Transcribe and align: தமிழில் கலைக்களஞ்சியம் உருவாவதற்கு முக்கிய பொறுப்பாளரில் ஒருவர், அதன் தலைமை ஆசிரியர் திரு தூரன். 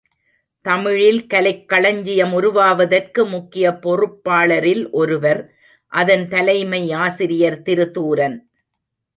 தமிழில் 0.65 1.27
கலைக்களஞ்சியம் 1.33 2.31
உருவாவதற்கு 2.31 3.25
முக்கிய 3.25 3.71
பொறுப்பாளரில் 3.71 4.83
ஒருவர், 4.91 5.41
அதன் 5.93 6.27
தலைமை 6.27 6.91
ஆசிரியர் 6.93 7.61
திரு 7.61 7.91
தூரன். 7.91 8.37